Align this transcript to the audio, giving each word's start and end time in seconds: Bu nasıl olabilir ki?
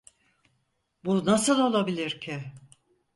Bu 1.05 1.25
nasıl 1.25 1.59
olabilir 1.59 2.19
ki? 2.21 2.43